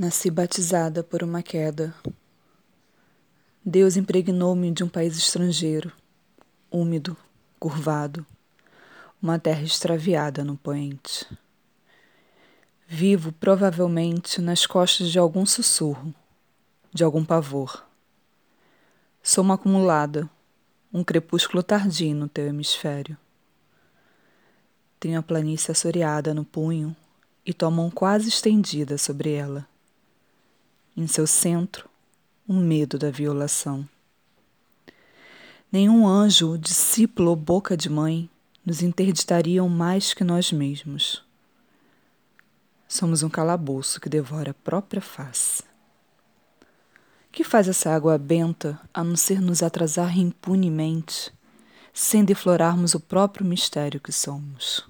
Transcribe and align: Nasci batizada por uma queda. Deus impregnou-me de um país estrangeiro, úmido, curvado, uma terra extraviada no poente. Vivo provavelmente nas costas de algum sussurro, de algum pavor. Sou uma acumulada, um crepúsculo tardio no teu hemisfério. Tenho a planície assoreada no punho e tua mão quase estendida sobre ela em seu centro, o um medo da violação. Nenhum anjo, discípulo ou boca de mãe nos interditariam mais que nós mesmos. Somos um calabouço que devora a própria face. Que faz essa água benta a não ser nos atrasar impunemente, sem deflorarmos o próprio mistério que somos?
Nasci 0.00 0.30
batizada 0.30 1.02
por 1.02 1.24
uma 1.24 1.42
queda. 1.42 1.92
Deus 3.64 3.96
impregnou-me 3.96 4.70
de 4.70 4.84
um 4.84 4.88
país 4.88 5.16
estrangeiro, 5.16 5.92
úmido, 6.70 7.16
curvado, 7.58 8.24
uma 9.20 9.40
terra 9.40 9.62
extraviada 9.62 10.44
no 10.44 10.56
poente. 10.56 11.26
Vivo 12.86 13.32
provavelmente 13.32 14.40
nas 14.40 14.66
costas 14.66 15.10
de 15.10 15.18
algum 15.18 15.44
sussurro, 15.44 16.14
de 16.94 17.02
algum 17.02 17.24
pavor. 17.24 17.84
Sou 19.20 19.42
uma 19.42 19.54
acumulada, 19.54 20.30
um 20.92 21.02
crepúsculo 21.02 21.60
tardio 21.60 22.14
no 22.14 22.28
teu 22.28 22.46
hemisfério. 22.46 23.18
Tenho 25.00 25.18
a 25.18 25.24
planície 25.24 25.72
assoreada 25.72 26.32
no 26.32 26.44
punho 26.44 26.94
e 27.44 27.52
tua 27.52 27.68
mão 27.68 27.90
quase 27.90 28.28
estendida 28.28 28.96
sobre 28.96 29.32
ela 29.32 29.66
em 30.98 31.06
seu 31.06 31.28
centro, 31.28 31.88
o 32.44 32.54
um 32.54 32.60
medo 32.60 32.98
da 32.98 33.08
violação. 33.08 33.88
Nenhum 35.70 36.08
anjo, 36.08 36.58
discípulo 36.58 37.30
ou 37.30 37.36
boca 37.36 37.76
de 37.76 37.88
mãe 37.88 38.28
nos 38.66 38.82
interditariam 38.82 39.68
mais 39.68 40.12
que 40.12 40.24
nós 40.24 40.50
mesmos. 40.50 41.24
Somos 42.88 43.22
um 43.22 43.28
calabouço 43.28 44.00
que 44.00 44.08
devora 44.08 44.50
a 44.50 44.54
própria 44.54 45.00
face. 45.00 45.62
Que 47.30 47.44
faz 47.44 47.68
essa 47.68 47.94
água 47.94 48.18
benta 48.18 48.80
a 48.92 49.04
não 49.04 49.14
ser 49.14 49.40
nos 49.40 49.62
atrasar 49.62 50.18
impunemente, 50.18 51.32
sem 51.94 52.24
deflorarmos 52.24 52.94
o 52.94 53.00
próprio 53.00 53.46
mistério 53.46 54.00
que 54.00 54.10
somos? 54.10 54.84